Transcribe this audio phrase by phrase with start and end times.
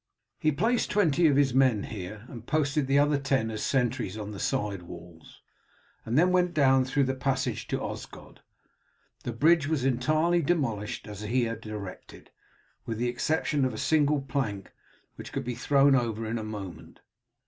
[0.39, 4.31] He placed twenty of his men here, and posted the other ten as sentries on
[4.31, 5.43] the side walls,
[6.05, 8.39] and then went down through the passage to Osgod.
[9.25, 12.31] The bridge was entirely demolished as he had directed,
[12.83, 14.71] with the exception of a single plank,
[15.17, 17.01] which could be thrown over in a moment.